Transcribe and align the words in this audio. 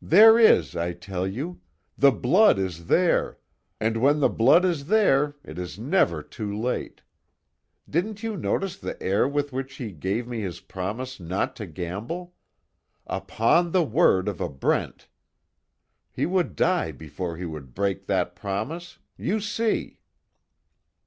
"There 0.00 0.38
is, 0.38 0.74
I 0.74 0.94
tell 0.94 1.26
you! 1.26 1.60
The 1.98 2.12
blood 2.12 2.58
is 2.58 2.86
there 2.86 3.36
and 3.78 3.98
when 3.98 4.20
the 4.20 4.30
blood 4.30 4.64
is 4.64 4.86
there 4.86 5.36
it 5.44 5.58
is 5.58 5.78
never 5.78 6.22
too 6.22 6.58
late! 6.58 7.02
Didn't 7.86 8.22
you 8.22 8.38
notice 8.38 8.78
the 8.78 8.96
air 9.02 9.28
with 9.28 9.52
which 9.52 9.74
he 9.74 9.92
gave 9.92 10.26
me 10.26 10.40
his 10.40 10.60
promise 10.60 11.20
not 11.20 11.54
to 11.56 11.66
gamble 11.66 12.34
'Upon 13.06 13.72
the 13.72 13.84
word 13.84 14.28
of 14.28 14.40
a 14.40 14.48
Brent.' 14.48 15.08
He 16.10 16.24
would 16.24 16.56
die 16.56 16.90
before 16.90 17.36
he 17.36 17.44
would 17.44 17.74
break 17.74 18.06
that 18.06 18.34
promise 18.34 18.98
you 19.18 19.40
see." 19.40 19.98